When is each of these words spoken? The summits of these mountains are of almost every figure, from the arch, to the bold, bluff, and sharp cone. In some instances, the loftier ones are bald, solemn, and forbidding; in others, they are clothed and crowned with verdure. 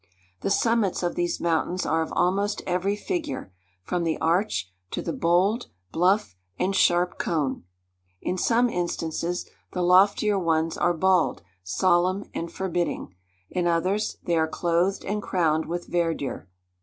The 0.39 0.49
summits 0.49 1.03
of 1.03 1.13
these 1.13 1.39
mountains 1.39 1.85
are 1.85 2.01
of 2.01 2.11
almost 2.15 2.63
every 2.65 2.95
figure, 2.95 3.53
from 3.83 4.03
the 4.03 4.17
arch, 4.17 4.71
to 4.89 4.99
the 4.99 5.13
bold, 5.13 5.67
bluff, 5.91 6.35
and 6.57 6.75
sharp 6.75 7.19
cone. 7.19 7.65
In 8.19 8.35
some 8.35 8.67
instances, 8.67 9.47
the 9.73 9.83
loftier 9.83 10.39
ones 10.39 10.75
are 10.75 10.95
bald, 10.95 11.43
solemn, 11.63 12.25
and 12.33 12.51
forbidding; 12.51 13.13
in 13.51 13.67
others, 13.67 14.17
they 14.23 14.37
are 14.39 14.47
clothed 14.47 15.05
and 15.05 15.21
crowned 15.21 15.67
with 15.67 15.85
verdure. 15.85 16.47